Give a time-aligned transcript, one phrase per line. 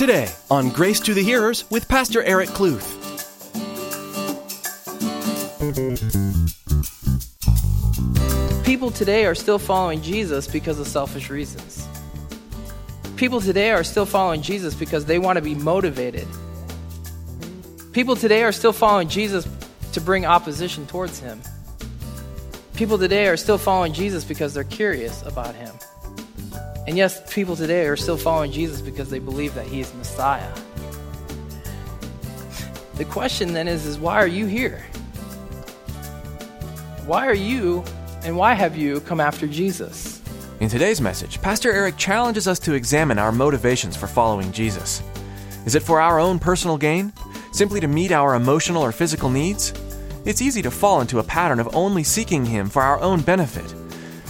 [0.00, 2.96] Today on Grace to the Hearers with Pastor Eric Kluth.
[8.64, 11.86] People today are still following Jesus because of selfish reasons.
[13.16, 16.26] People today are still following Jesus because they want to be motivated.
[17.92, 19.46] People today are still following Jesus
[19.92, 21.42] to bring opposition towards him.
[22.74, 25.74] People today are still following Jesus because they're curious about him.
[26.90, 30.52] And yes, people today are still following Jesus because they believe that he is Messiah.
[32.96, 34.84] The question then is, is why are you here?
[37.06, 37.84] Why are you
[38.24, 40.20] and why have you come after Jesus?
[40.58, 45.00] In today's message, Pastor Eric challenges us to examine our motivations for following Jesus.
[45.66, 47.12] Is it for our own personal gain?
[47.52, 49.72] Simply to meet our emotional or physical needs?
[50.24, 53.79] It's easy to fall into a pattern of only seeking Him for our own benefit.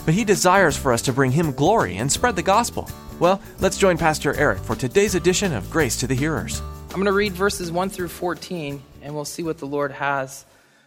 [0.05, 2.89] But He desires for us to bring Him glory and spread the gospel.
[3.19, 6.63] Well, let's join Pastor Eric for today's edition of Grace to the Hearers.
[6.89, 10.45] I'm going to read verses 1 through 14, and we'll see what the Lord has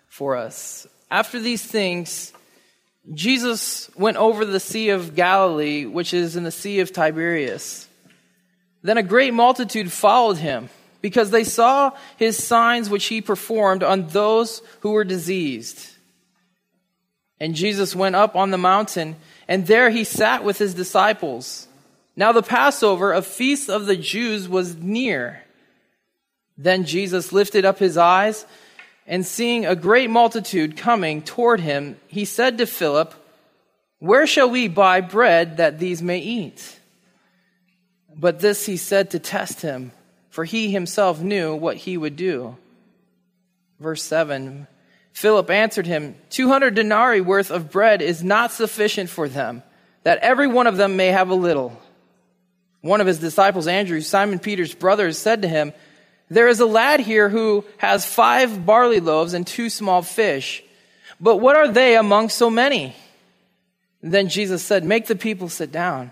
[0.08, 0.86] for us.
[1.09, 2.34] After these things,
[3.14, 7.88] Jesus went over the Sea of Galilee, which is in the Sea of Tiberias.
[8.81, 10.69] Then a great multitude followed him,
[11.02, 15.92] because they saw his signs which he performed on those who were diseased.
[17.39, 19.16] And Jesus went up on the mountain,
[19.48, 21.67] and there he sat with his disciples.
[22.16, 25.44] Now the Passover, a feast of the Jews, was near.
[26.58, 28.45] Then Jesus lifted up his eyes
[29.06, 33.14] and seeing a great multitude coming toward him, he said to Philip,
[34.00, 36.80] Where shall we buy bread that these may eat?
[38.16, 39.92] But this he said to test him,
[40.30, 42.58] for he himself knew what he would do.
[43.80, 44.68] Verse 7
[45.14, 49.64] Philip answered him, Two hundred denarii worth of bread is not sufficient for them,
[50.03, 51.80] that every one of them may have a little.
[52.81, 55.72] One of his disciples, Andrew, Simon Peter's brother, said to him,
[56.34, 60.63] there is a lad here who has five barley loaves and two small fish.
[61.19, 62.95] But what are they among so many?
[64.01, 66.12] Then Jesus said, Make the people sit down.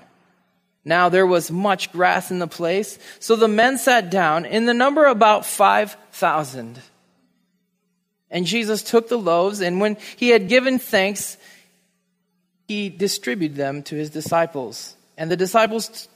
[0.85, 4.73] Now there was much grass in the place, so the men sat down, in the
[4.73, 6.79] number about 5,000.
[8.31, 11.38] And Jesus took the loaves, and when he had given thanks,
[12.68, 16.08] he distributed them to his disciples, and the disciples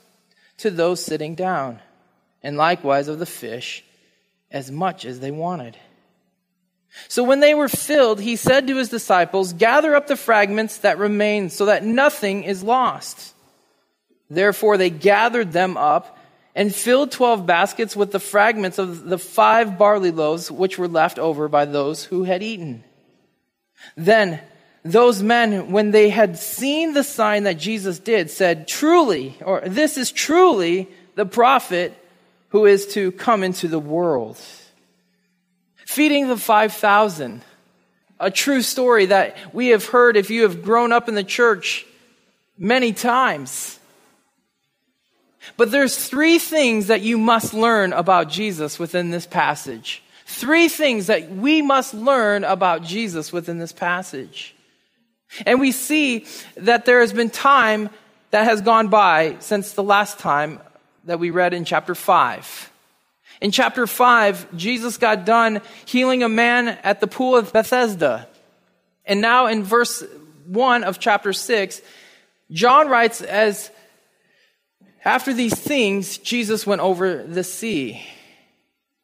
[0.59, 1.81] to those sitting down,
[2.41, 3.83] and likewise of the fish
[4.49, 5.77] as much as they wanted.
[7.09, 10.97] So when they were filled, he said to his disciples, Gather up the fragments that
[10.97, 13.33] remain so that nothing is lost.
[14.29, 16.14] Therefore they gathered them up
[16.55, 21.19] and filled twelve baskets with the fragments of the five barley loaves which were left
[21.19, 22.83] over by those who had eaten.
[23.97, 24.39] Then
[24.83, 29.97] those men, when they had seen the sign that Jesus did, said, Truly, or this
[29.97, 31.93] is truly the prophet
[32.49, 34.37] who is to come into the world.
[35.85, 37.41] Feeding the 5,000,
[38.19, 41.85] a true story that we have heard if you have grown up in the church
[42.57, 43.79] many times.
[45.57, 50.03] But there's three things that you must learn about Jesus within this passage.
[50.25, 54.55] Three things that we must learn about Jesus within this passage.
[55.45, 56.25] And we see
[56.57, 57.89] that there has been time
[58.31, 60.59] that has gone by since the last time
[61.05, 62.71] that we read in chapter 5.
[63.41, 68.27] In chapter 5, Jesus got done healing a man at the pool of Bethesda.
[69.05, 70.03] And now in verse
[70.47, 71.81] 1 of chapter 6,
[72.51, 73.69] John writes as
[75.05, 78.05] after these things, Jesus went over the sea.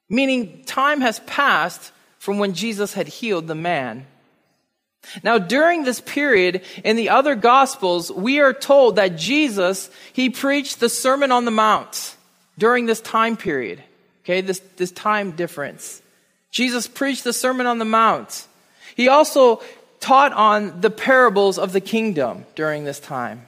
[0.09, 4.07] Meaning, time has passed from when Jesus had healed the man.
[5.23, 10.79] Now, during this period in the other gospels, we are told that Jesus, he preached
[10.79, 12.16] the Sermon on the Mount
[12.57, 13.81] during this time period.
[14.23, 16.01] Okay, this, this time difference.
[16.51, 18.47] Jesus preached the Sermon on the Mount.
[18.95, 19.62] He also
[20.00, 23.47] taught on the parables of the kingdom during this time.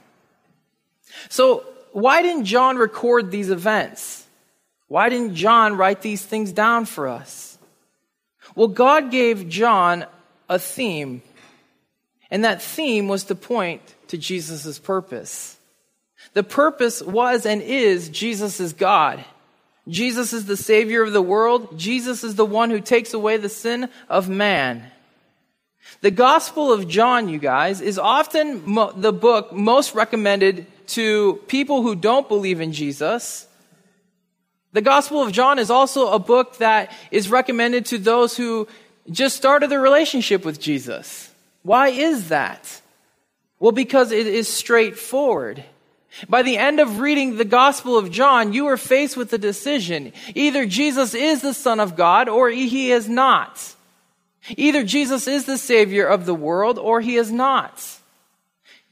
[1.28, 4.26] So, why didn't John record these events?
[4.88, 7.56] Why didn't John write these things down for us?
[8.56, 10.04] Well, God gave John
[10.48, 11.22] a theme
[12.32, 15.56] and that theme was to point to Jesus' purpose.
[16.32, 19.24] The purpose was and is Jesus is God.
[19.86, 21.78] Jesus is the Savior of the world.
[21.78, 24.90] Jesus is the one who takes away the sin of man.
[26.00, 31.82] The Gospel of John, you guys, is often mo- the book most recommended to people
[31.82, 33.46] who don't believe in Jesus.
[34.72, 38.66] The Gospel of John is also a book that is recommended to those who
[39.10, 41.30] just started their relationship with Jesus.
[41.62, 42.80] Why is that?
[43.60, 45.64] Well, because it is straightforward.
[46.28, 50.12] By the end of reading the Gospel of John, you are faced with a decision.
[50.34, 53.74] Either Jesus is the Son of God or he is not.
[54.56, 57.82] Either Jesus is the Savior of the world or he is not.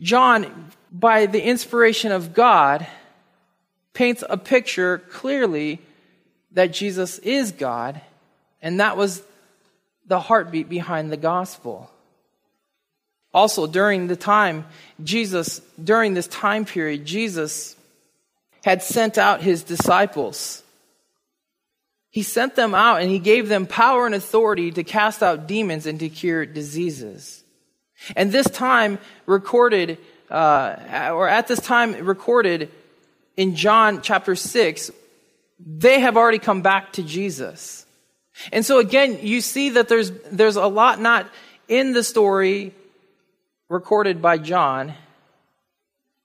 [0.03, 2.87] John, by the inspiration of God,
[3.95, 5.81] paints a picture clearly
[6.51, 8.01] that Jesus is God,
[8.61, 9.23] and that was
[10.07, 11.89] the heartbeat behind the gospel.
[13.33, 14.67] Also, during the time,
[15.03, 17.77] Jesus, during this time period, Jesus
[18.65, 20.63] had sent out his disciples.
[22.11, 25.87] He sent them out and he gave them power and authority to cast out demons
[25.87, 27.42] and to cure diseases.
[28.17, 29.99] And this time recorded,
[30.31, 32.71] uh, or at this time recorded
[33.37, 34.91] in John chapter 6,
[35.65, 37.87] they have already come back to Jesus.
[38.53, 41.29] And so again, you see that there's, there's a lot not
[41.69, 42.75] in the story
[43.69, 44.95] recorded by John,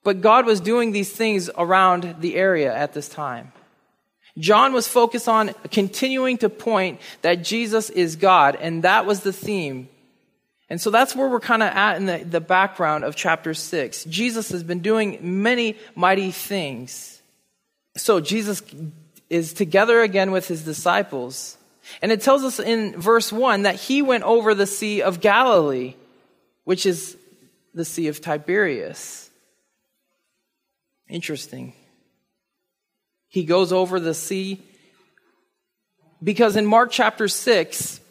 [0.04, 3.52] but God was doing these things around the area at this time.
[4.38, 9.34] John was focused on continuing to point that Jesus is God, and that was the
[9.34, 9.90] theme.
[10.70, 14.04] And so that's where we're kind of at in the, the background of chapter 6.
[14.06, 17.22] Jesus has been doing many mighty things.
[17.96, 18.62] So Jesus
[19.30, 21.58] is together again with his disciples.
[22.02, 25.96] And it tells us in verse 1 that he went over the Sea of Galilee,
[26.66, 27.18] which is
[27.74, 29.30] the Sea of Tiberias.
[31.10, 31.74] Interesting.
[33.30, 34.62] He goes over the sea
[36.24, 38.02] because in Mark chapter 6,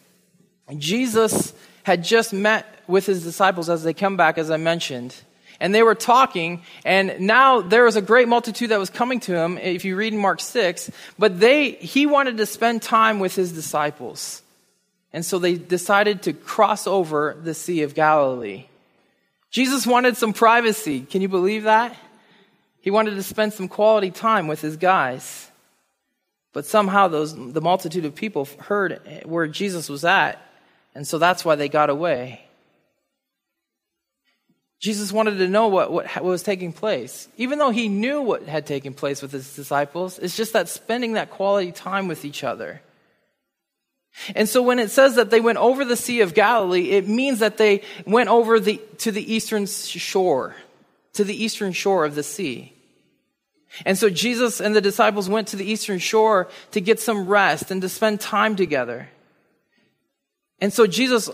[0.79, 1.53] Jesus
[1.87, 5.15] had just met with his disciples as they come back, as I mentioned.
[5.61, 9.37] And they were talking, and now there was a great multitude that was coming to
[9.37, 13.37] him, if you read in Mark 6, but they, he wanted to spend time with
[13.37, 14.43] his disciples.
[15.12, 18.65] And so they decided to cross over the Sea of Galilee.
[19.53, 21.03] Jesus wanted some privacy.
[21.03, 21.94] Can you believe that?
[22.81, 25.53] He wanted to spend some quality time with his guys.
[26.53, 30.43] But somehow those, the multitude of people heard where Jesus was at,
[30.96, 32.40] and so that's why they got away.
[34.81, 37.28] Jesus wanted to know what, what, what was taking place.
[37.37, 41.12] Even though he knew what had taken place with his disciples, it's just that spending
[41.12, 42.81] that quality time with each other.
[44.34, 47.40] And so when it says that they went over the Sea of Galilee, it means
[47.40, 50.56] that they went over the, to the eastern shore,
[51.12, 52.72] to the eastern shore of the sea.
[53.84, 57.70] And so Jesus and the disciples went to the eastern shore to get some rest
[57.70, 59.10] and to spend time together.
[60.61, 61.29] And so Jesus,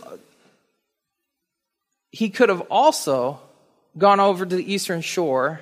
[2.10, 3.40] he could have also
[3.96, 5.60] gone over to the eastern shore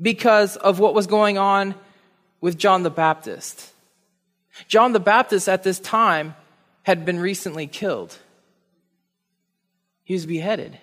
[0.00, 1.74] because of what was going on
[2.40, 3.72] with John the Baptist.
[4.68, 6.34] John the Baptist at this time
[6.82, 8.16] had been recently killed.
[10.04, 10.78] He was beheaded.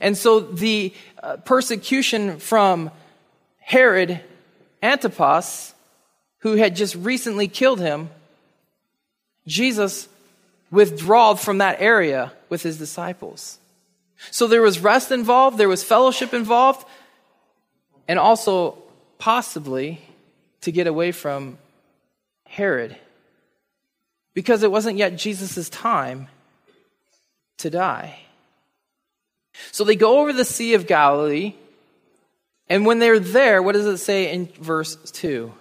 [0.00, 2.90] And so the uh, persecution from
[3.58, 4.20] Herod
[4.82, 5.74] Antipas,
[6.38, 8.10] who had just recently killed him,
[9.46, 10.08] Jesus
[10.70, 13.58] withdrawed from that area with his disciples.
[14.30, 16.86] So there was rest involved, there was fellowship involved,
[18.06, 18.76] and also
[19.18, 20.00] possibly
[20.60, 21.58] to get away from
[22.46, 22.96] Herod
[24.34, 26.28] because it wasn't yet Jesus' time
[27.58, 28.20] to die.
[29.72, 31.54] So they go over the Sea of Galilee,
[32.68, 35.52] and when they're there, what does it say in verse 2?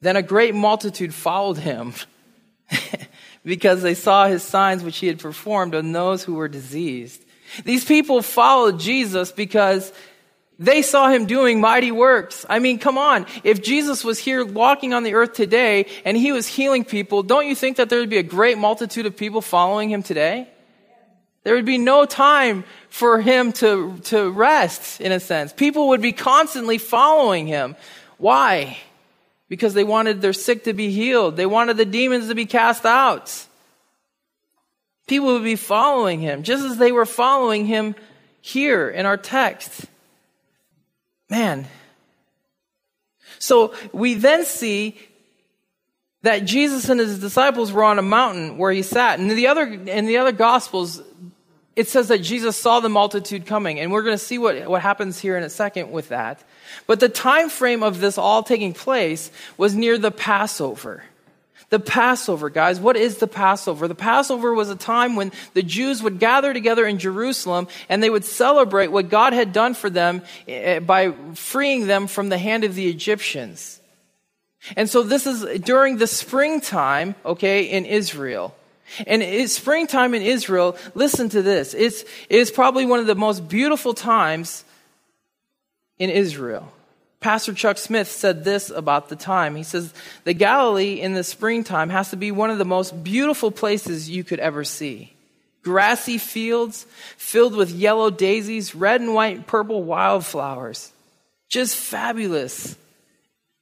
[0.00, 1.94] Then a great multitude followed him
[3.44, 7.22] because they saw his signs which he had performed on those who were diseased.
[7.64, 9.92] These people followed Jesus because
[10.58, 12.46] they saw him doing mighty works.
[12.48, 13.26] I mean, come on.
[13.42, 17.46] If Jesus was here walking on the earth today and he was healing people, don't
[17.46, 20.48] you think that there would be a great multitude of people following him today?
[21.44, 25.52] There would be no time for him to, to rest, in a sense.
[25.52, 27.74] People would be constantly following him.
[28.18, 28.78] Why?
[29.48, 31.36] Because they wanted their sick to be healed.
[31.36, 33.46] They wanted the demons to be cast out.
[35.06, 37.94] People would be following him, just as they were following him
[38.40, 39.86] here in our text.
[41.28, 41.66] Man.
[43.38, 44.98] So we then see
[46.22, 49.18] that Jesus and his disciples were on a mountain where he sat.
[49.18, 51.02] And in the other, in the other gospels,
[51.74, 53.80] it says that Jesus saw the multitude coming.
[53.80, 56.42] And we're going to see what, what happens here in a second with that.
[56.86, 61.04] But the time frame of this all taking place was near the Passover.
[61.70, 63.88] The Passover, guys, what is the Passover?
[63.88, 68.10] The Passover was a time when the Jews would gather together in Jerusalem and they
[68.10, 72.64] would celebrate what God had done for them eh, by freeing them from the hand
[72.64, 73.80] of the Egyptians.
[74.76, 78.54] And so this is during the springtime, okay, in Israel.
[79.06, 80.76] And it's springtime in Israel.
[80.94, 81.72] Listen to this.
[81.72, 84.64] It's, it's probably one of the most beautiful times
[86.02, 86.68] in Israel.
[87.20, 89.54] Pastor Chuck Smith said this about the time.
[89.54, 89.94] He says,
[90.24, 94.24] The Galilee in the springtime has to be one of the most beautiful places you
[94.24, 95.12] could ever see.
[95.62, 100.90] Grassy fields filled with yellow daisies, red and white and purple wildflowers.
[101.48, 102.76] Just fabulous.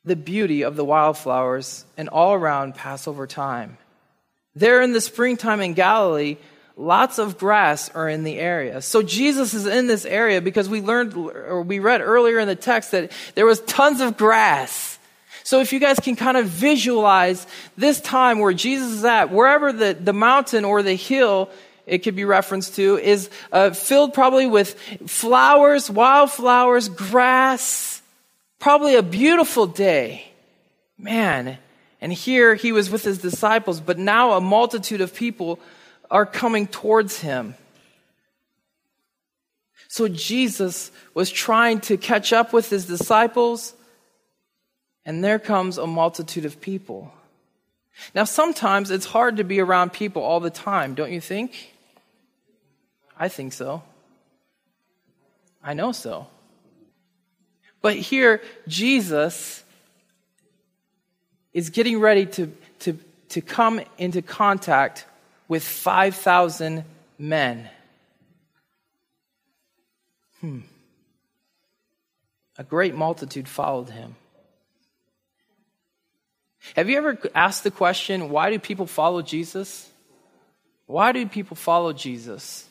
[0.07, 3.77] The beauty of the wildflowers and all around Passover time.
[4.55, 6.39] There in the springtime in Galilee,
[6.77, 8.83] lots of grass are in the area.
[8.83, 12.57] So Jesus is in this area because we learned or we read earlier in the
[12.57, 14.99] text that there was tons of grass.
[15.43, 17.47] So if you guys can kind of visualize
[17.77, 21.50] this time where Jesus is at, wherever the, the mountain or the hill
[21.87, 28.00] it could be referenced to is uh, filled probably with flowers, wildflowers, grass,
[28.61, 30.25] probably a beautiful day.
[30.97, 31.59] Man,
[32.00, 35.59] and here he was with his disciples, but now a multitude of people
[36.11, 37.55] are coming towards him.
[39.88, 43.75] So Jesus was trying to catch up with his disciples,
[45.05, 47.12] and there comes a multitude of people.
[48.14, 51.75] Now, sometimes it's hard to be around people all the time, don't you think?
[53.19, 53.83] I think so.
[55.62, 56.26] I know so.
[57.83, 59.64] But here, Jesus
[61.52, 62.99] is getting ready to, to,
[63.31, 65.05] to come into contact
[65.50, 66.85] with 5,000
[67.19, 67.69] men.
[70.40, 70.61] Hmm.
[72.57, 74.14] A great multitude followed him.
[76.76, 79.90] Have you ever asked the question, why do people follow Jesus?
[80.87, 82.69] Why do people follow Jesus?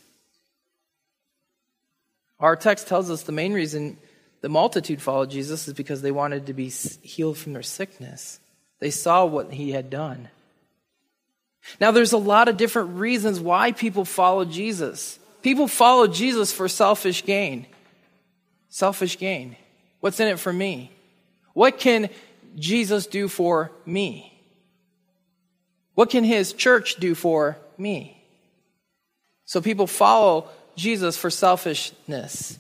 [2.40, 3.98] Our text tells us the main reason
[4.40, 8.40] the multitude followed Jesus is because they wanted to be healed from their sickness.
[8.80, 10.30] They saw what he had done.
[11.80, 15.20] Now, there's a lot of different reasons why people follow Jesus.
[15.42, 17.68] People follow Jesus for selfish gain.
[18.70, 19.56] Selfish gain.
[20.00, 20.92] What's in it for me?
[21.54, 22.10] What can
[22.56, 24.34] Jesus do for me?
[25.96, 28.24] What can his church do for me?
[29.46, 32.58] So people follow Jesus for selfishness.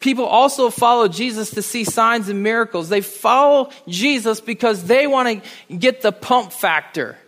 [0.00, 2.88] People also follow Jesus to see signs and miracles.
[2.88, 7.18] They follow Jesus because they want to get the pump factor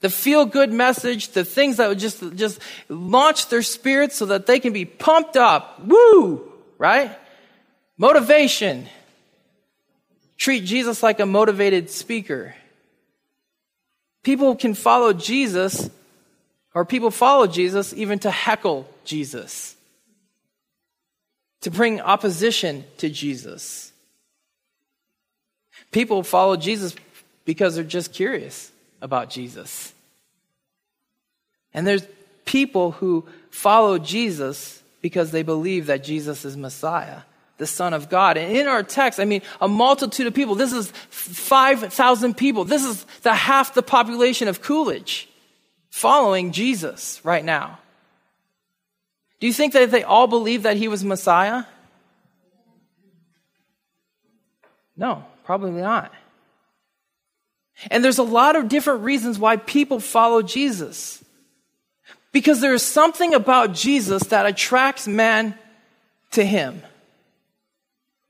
[0.00, 4.46] the feel good message, the things that would just, just launch their spirits so that
[4.46, 5.84] they can be pumped up.
[5.84, 6.52] Woo!
[6.78, 7.16] Right?
[7.96, 8.86] Motivation.
[10.36, 12.54] Treat Jesus like a motivated speaker.
[14.22, 15.90] People can follow Jesus,
[16.74, 19.74] or people follow Jesus even to heckle Jesus,
[21.62, 23.92] to bring opposition to Jesus.
[25.90, 26.94] People follow Jesus
[27.44, 29.92] because they're just curious about Jesus.
[31.74, 32.06] And there's
[32.44, 37.20] people who follow Jesus because they believe that Jesus is Messiah,
[37.58, 38.36] the Son of God.
[38.36, 40.54] And in our text, I mean, a multitude of people.
[40.54, 42.64] This is 5,000 people.
[42.64, 45.28] This is the half the population of Coolidge
[45.90, 47.78] following Jesus right now.
[49.40, 51.64] Do you think that they all believe that he was Messiah?
[54.96, 56.12] No, probably not.
[57.90, 61.24] And there's a lot of different reasons why people follow Jesus.
[62.32, 65.54] Because there is something about Jesus that attracts man
[66.32, 66.82] to him.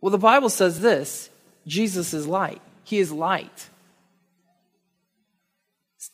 [0.00, 1.30] Well, the Bible says this
[1.66, 2.60] Jesus is light.
[2.84, 3.68] He is light.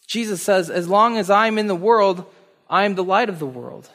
[0.07, 2.25] Jesus says, As long as I am in the world,
[2.71, 3.89] I am the light of the world.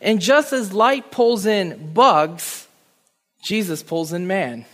[0.00, 2.66] And just as light pulls in bugs,
[3.42, 4.64] Jesus pulls in man.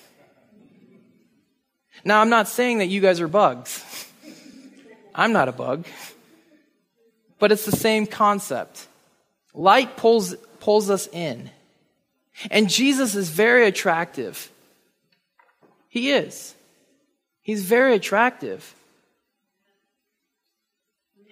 [2.05, 3.85] Now, I'm not saying that you guys are bugs.
[5.15, 5.87] I'm not a bug.
[7.39, 8.87] But it's the same concept.
[9.55, 11.51] Light pulls, pulls us in.
[12.51, 14.51] And Jesus is very attractive.
[15.89, 16.55] He is.
[17.43, 18.75] He's very attractive.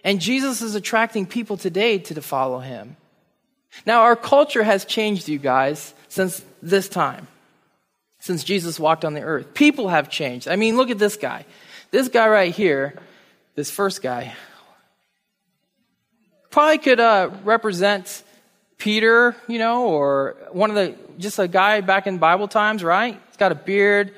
[0.04, 2.96] And Jesus is attracting people today to follow him.
[3.86, 7.26] Now, our culture has changed, you guys, since this time
[8.20, 9.52] since Jesus walked on the earth.
[9.54, 10.46] People have changed.
[10.46, 11.44] I mean, look at this guy.
[11.90, 12.94] This guy right here,
[13.56, 14.34] this first guy,
[16.50, 18.22] probably could uh, represent
[18.78, 23.20] Peter, you know, or one of the, just a guy back in Bible times, right?
[23.28, 24.14] He's got a beard,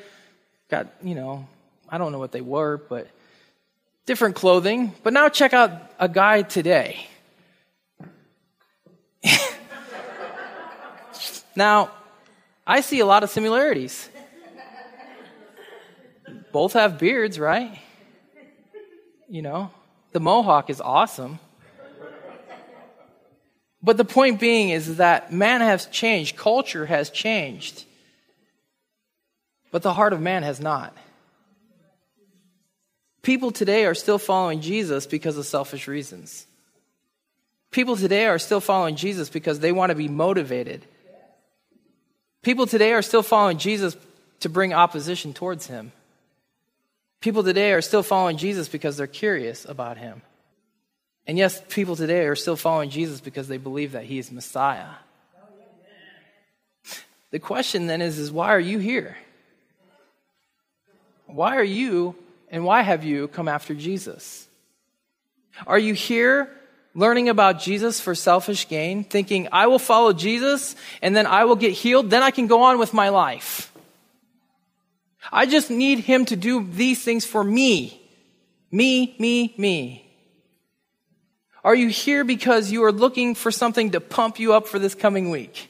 [0.68, 1.47] got, you know,
[1.88, 3.09] I don't know what they were, but
[4.06, 4.92] different clothing.
[5.02, 7.06] But now check out a guy today.
[11.56, 11.90] now,
[12.66, 14.09] I see a lot of similarities.
[16.52, 17.78] Both have beards, right?
[19.28, 19.71] You know,
[20.12, 21.38] the mohawk is awesome.
[23.83, 27.85] But the point being is that man has changed, culture has changed,
[29.73, 30.97] but the heart of man has not.
[33.23, 36.47] People today are still following Jesus because of selfish reasons.
[37.71, 40.85] People today are still following Jesus because they want to be motivated.
[42.42, 43.96] People today are still following Jesus
[44.40, 45.92] to bring opposition towards him.
[47.20, 50.22] People today are still following Jesus because they're curious about him.
[51.25, 54.88] And yes, people today are still following Jesus because they believe that he is Messiah.
[57.30, 59.16] The question then is, is why are you here?
[61.26, 62.16] Why are you
[62.50, 64.49] and why have you come after Jesus?
[65.66, 66.50] Are you here
[66.94, 71.56] learning about Jesus for selfish gain, thinking, I will follow Jesus and then I will
[71.56, 73.72] get healed, then I can go on with my life?
[75.30, 77.99] I just need him to do these things for me.
[78.70, 79.99] Me, me, me.
[81.64, 84.94] Are you here because you are looking for something to pump you up for this
[84.94, 85.68] coming week?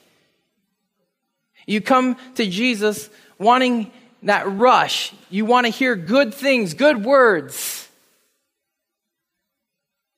[1.67, 5.13] You come to Jesus wanting that rush.
[5.31, 7.82] You want to hear good things, good words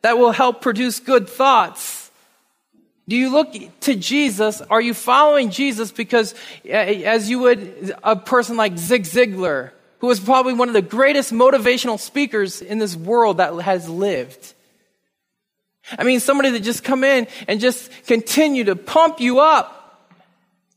[0.04, 2.10] that will help produce good thoughts.
[3.08, 4.60] Do you look to Jesus?
[4.60, 6.34] Are you following Jesus because,
[6.68, 9.70] uh, as you would, a person like Zig Ziglar,
[10.00, 14.52] who was probably one of the greatest motivational speakers in this world that has lived?
[15.98, 20.12] I mean, somebody that just come in and just continue to pump you up,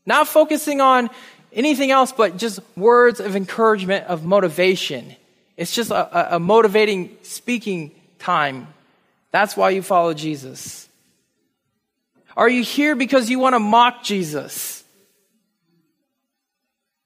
[0.06, 1.10] not focusing on
[1.52, 5.14] anything else but just words of encouragement, of motivation.
[5.58, 8.68] It's just a, a motivating speaking time.
[9.30, 10.88] That's why you follow Jesus.
[12.36, 14.84] Are you here because you want to mock Jesus?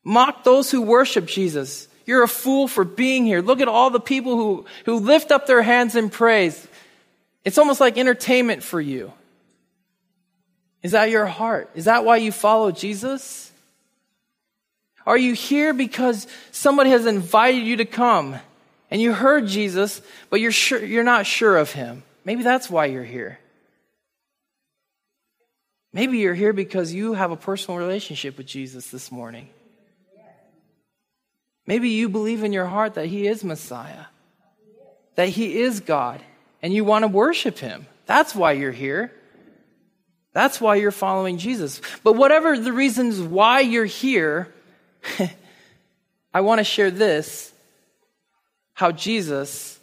[0.04, 1.88] Mock those who worship Jesus.
[2.04, 3.40] You're a fool for being here.
[3.40, 6.66] Look at all the people who, who lift up their hands in praise.
[7.44, 9.12] It's almost like entertainment for you.
[10.82, 11.70] Is that your heart?
[11.74, 13.52] Is that why you follow Jesus?
[15.06, 18.36] Are you here because somebody has invited you to come
[18.90, 22.02] and you heard Jesus, but you're sure, you're not sure of him?
[22.24, 23.38] Maybe that's why you're here.
[25.92, 29.48] Maybe you're here because you have a personal relationship with Jesus this morning.
[31.66, 34.06] Maybe you believe in your heart that He is Messiah,
[35.14, 36.22] that He is God,
[36.62, 37.86] and you want to worship Him.
[38.06, 39.12] That's why you're here.
[40.32, 41.80] That's why you're following Jesus.
[42.02, 44.52] But whatever the reasons why you're here,
[46.34, 47.52] I want to share this
[48.72, 49.78] how Jesus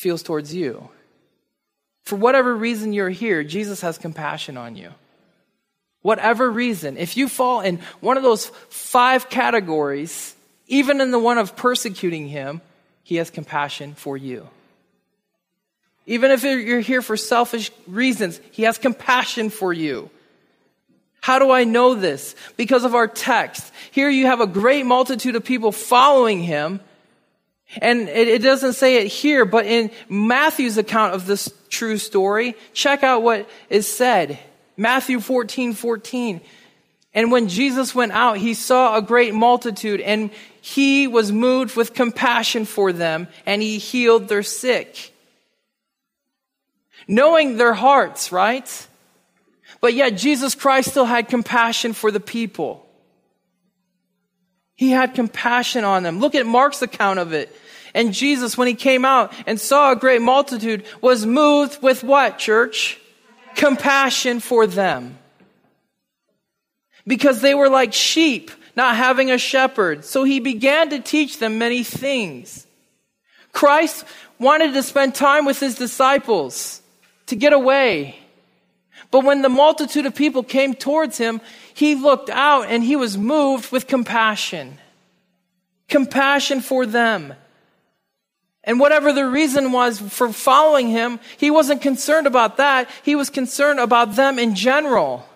[0.00, 0.88] feels towards you.
[2.04, 4.90] For whatever reason you're here, Jesus has compassion on you.
[6.00, 10.34] Whatever reason, if you fall in one of those five categories,
[10.66, 12.62] even in the one of persecuting him,
[13.02, 14.48] he has compassion for you.
[16.06, 20.08] Even if you're here for selfish reasons, he has compassion for you.
[21.20, 22.34] How do I know this?
[22.56, 23.70] Because of our text.
[23.90, 26.80] Here you have a great multitude of people following him,
[27.78, 32.56] and it, it, doesn't say it here, but in Matthew's account of this true story,
[32.72, 34.38] check out what is said.
[34.76, 36.40] Matthew 14, 14.
[37.14, 40.30] And when Jesus went out, he saw a great multitude and
[40.60, 45.14] he was moved with compassion for them and he healed their sick.
[47.06, 48.86] Knowing their hearts, right?
[49.80, 52.86] But yet Jesus Christ still had compassion for the people.
[54.80, 56.20] He had compassion on them.
[56.20, 57.54] Look at Mark's account of it.
[57.92, 62.38] And Jesus, when he came out and saw a great multitude, was moved with what,
[62.38, 62.98] church?
[63.56, 65.18] Compassion for them.
[67.06, 70.06] Because they were like sheep, not having a shepherd.
[70.06, 72.66] So he began to teach them many things.
[73.52, 74.06] Christ
[74.38, 76.80] wanted to spend time with his disciples
[77.26, 78.18] to get away.
[79.10, 81.40] But when the multitude of people came towards him,
[81.74, 84.78] he looked out and he was moved with compassion.
[85.88, 87.34] Compassion for them.
[88.62, 92.88] And whatever the reason was for following him, he wasn't concerned about that.
[93.02, 95.26] He was concerned about them in general.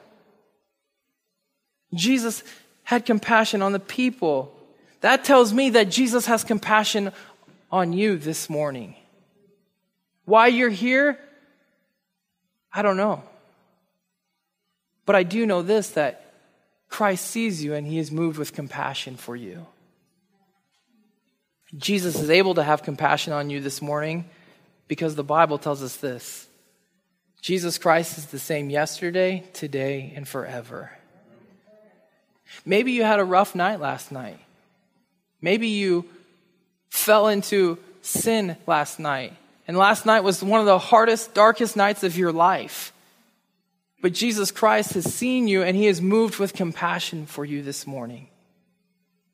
[1.94, 2.44] Jesus
[2.84, 4.54] had compassion on the people.
[5.00, 7.12] That tells me that Jesus has compassion
[7.72, 8.94] on you this morning.
[10.26, 11.18] Why you're here?
[12.72, 13.22] I don't know.
[15.06, 16.32] But I do know this that
[16.88, 19.66] Christ sees you and he is moved with compassion for you.
[21.76, 24.26] Jesus is able to have compassion on you this morning
[24.86, 26.48] because the Bible tells us this
[27.42, 30.90] Jesus Christ is the same yesterday, today, and forever.
[32.64, 34.38] Maybe you had a rough night last night.
[35.42, 36.06] Maybe you
[36.88, 39.34] fell into sin last night.
[39.68, 42.93] And last night was one of the hardest, darkest nights of your life.
[44.04, 47.86] But Jesus Christ has seen you and he is moved with compassion for you this
[47.86, 48.28] morning.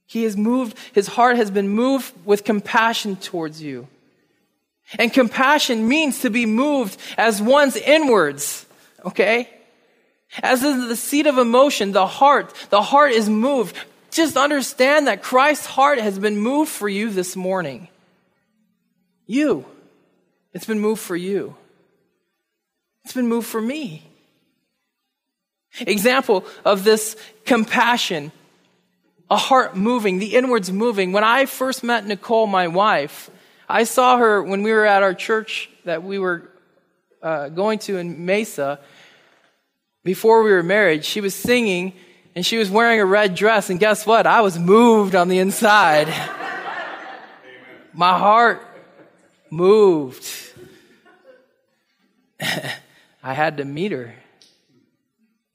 [0.07, 3.89] He is moved, his heart has been moved with compassion towards you.
[4.97, 8.65] And compassion means to be moved as one's inwards,
[9.05, 9.51] okay?
[10.41, 13.77] As in the seat of emotion, the heart, the heart is moved.
[14.13, 17.89] Just understand that Christ's heart has been moved for you this morning.
[19.27, 19.65] You.
[20.55, 21.57] It's been moved for you.
[23.03, 24.07] It's been moved for me.
[25.81, 28.33] Example of this compassion,
[29.31, 31.13] a heart moving, the inwards moving.
[31.13, 33.31] When I first met Nicole, my wife,
[33.69, 36.51] I saw her when we were at our church that we were
[37.23, 38.81] uh, going to in Mesa.
[40.03, 41.93] Before we were married, she was singing
[42.35, 43.71] and she was wearing a red dress.
[43.71, 44.27] And guess what?
[44.27, 46.09] I was moved on the inside.
[47.93, 48.67] My heart
[49.51, 50.27] moved.
[52.41, 54.15] I had to meet her.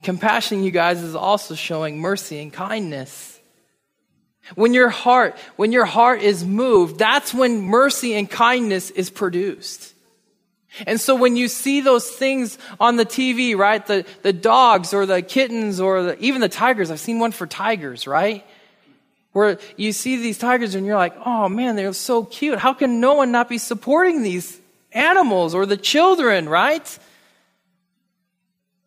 [0.06, 3.40] Compassion, you guys, is also showing mercy and kindness.
[4.54, 9.96] When your heart, when your heart is moved, that's when mercy and kindness is produced.
[10.86, 13.84] And so when you see those things on the TV, right?
[13.84, 16.92] The, the dogs or the kittens or the, even the tigers.
[16.92, 18.46] I've seen one for tigers, right?
[19.32, 22.60] Where you see these tigers and you're like, oh man, they're so cute.
[22.60, 24.60] How can no one not be supporting these
[24.92, 27.00] animals or the children, right?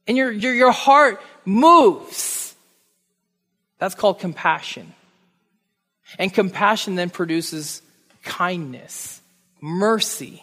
[0.09, 2.57] And your, your, your heart moves.
[3.79, 4.95] That's called compassion.
[6.19, 7.83] And compassion then produces
[8.25, 9.21] kindness,
[9.61, 10.43] mercy,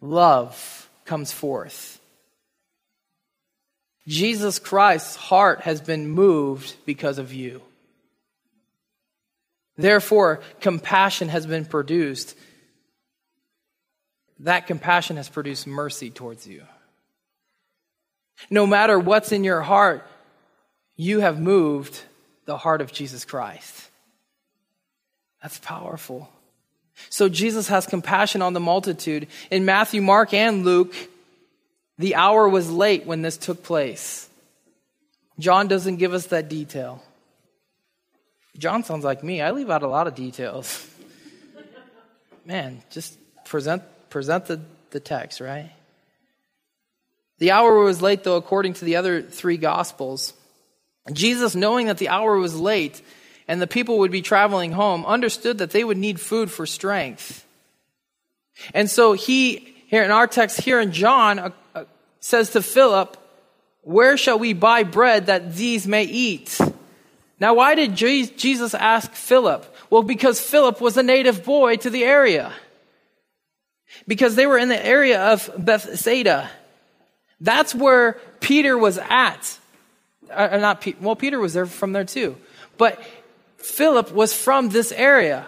[0.00, 2.00] love comes forth.
[4.06, 7.62] Jesus Christ's heart has been moved because of you.
[9.76, 12.36] Therefore, compassion has been produced.
[14.40, 16.62] That compassion has produced mercy towards you.
[18.50, 20.06] No matter what's in your heart,
[20.96, 22.00] you have moved
[22.44, 23.88] the heart of Jesus Christ.
[25.42, 26.30] That's powerful.
[27.10, 29.28] So Jesus has compassion on the multitude.
[29.50, 30.94] In Matthew, Mark, and Luke,
[31.98, 34.28] the hour was late when this took place.
[35.38, 37.02] John doesn't give us that detail.
[38.56, 39.40] John sounds like me.
[39.40, 40.88] I leave out a lot of details.
[42.46, 45.72] Man, just present present the, the text, right?
[47.38, 50.32] The hour was late, though, according to the other three gospels.
[51.12, 53.02] Jesus, knowing that the hour was late,
[53.46, 57.46] and the people would be traveling home understood that they would need food for strength.
[58.72, 61.84] And so he, here in our text here in John, uh, uh,
[62.20, 63.16] says to Philip,
[63.82, 66.58] Where shall we buy bread that these may eat?
[67.40, 69.66] Now, why did Jesus ask Philip?
[69.90, 72.52] Well, because Philip was a native boy to the area.
[74.08, 76.48] Because they were in the area of Bethsaida.
[77.44, 79.58] That's where Peter was at.
[80.30, 82.36] Uh, not Pe- well, Peter was there from there too.
[82.78, 83.00] But
[83.58, 85.46] Philip was from this area.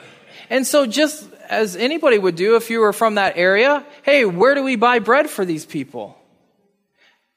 [0.51, 4.55] And so just as anybody would do if you were from that area, hey, where
[4.55, 6.19] do we buy bread for these people?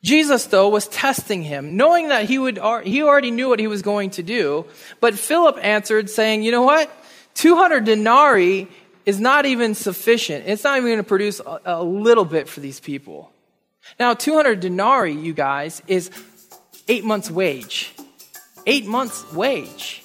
[0.04, 3.82] Jesus, though, was testing him, knowing that he would, he already knew what he was
[3.82, 4.66] going to do.
[5.00, 6.92] But Philip answered saying, you know what?
[7.36, 8.68] 200 denarii
[9.06, 10.48] is not even sufficient.
[10.48, 13.32] It's not even going to produce a, a little bit for these people.
[13.98, 16.12] Now, 200 denarii, you guys, is
[16.88, 17.94] eight months' wage.
[18.68, 20.04] Eight months' wage.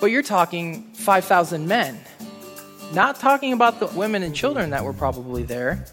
[0.00, 2.00] But you're talking 5,000 men.
[2.92, 5.84] Not talking about the women and children that were probably there.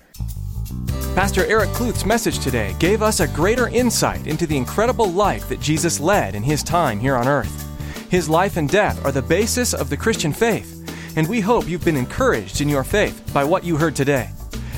[1.13, 5.59] Pastor Eric Kluth's message today gave us a greater insight into the incredible life that
[5.59, 7.65] Jesus led in his time here on earth.
[8.09, 10.73] His life and death are the basis of the Christian faith,
[11.17, 14.29] and we hope you've been encouraged in your faith by what you heard today.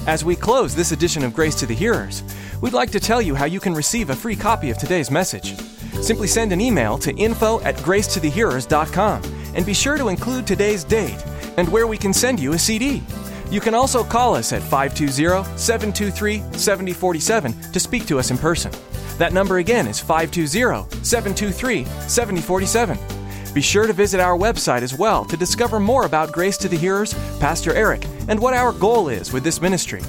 [0.07, 2.23] As we close this edition of Grace to the Hearers,
[2.61, 5.55] we'd like to tell you how you can receive a free copy of today's message.
[6.01, 9.21] Simply send an email to info at gracetothehearers.com
[9.53, 11.23] and be sure to include today's date
[11.57, 13.03] and where we can send you a CD.
[13.51, 18.71] You can also call us at 520 723 7047 to speak to us in person.
[19.17, 23.18] That number again is 520 723 7047.
[23.53, 26.77] Be sure to visit our website as well to discover more about Grace to the
[26.77, 30.03] Hearers, Pastor Eric, and what our goal is with this ministry.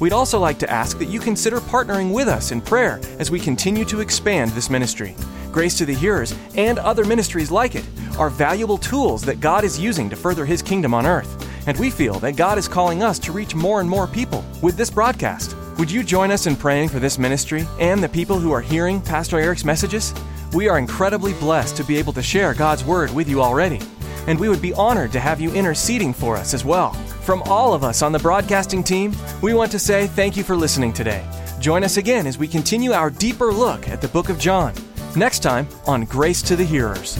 [0.00, 3.40] We'd also like to ask that you consider partnering with us in prayer as we
[3.40, 5.16] continue to expand this ministry.
[5.50, 7.86] Grace to the Hearers and other ministries like it
[8.18, 11.48] are valuable tools that God is using to further His kingdom on earth.
[11.66, 14.76] And we feel that God is calling us to reach more and more people with
[14.76, 15.56] this broadcast.
[15.78, 19.00] Would you join us in praying for this ministry and the people who are hearing
[19.00, 20.12] Pastor Eric's messages?
[20.54, 23.80] We are incredibly blessed to be able to share God's Word with you already
[24.26, 26.92] and we would be honored to have you interceding for us as well.
[26.92, 30.56] From all of us on the broadcasting team, we want to say thank you for
[30.56, 31.24] listening today.
[31.60, 34.74] Join us again as we continue our deeper look at the book of John.
[35.16, 37.18] Next time on Grace to the Hearers.